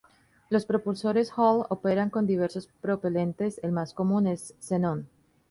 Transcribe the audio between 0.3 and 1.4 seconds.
Los propulsores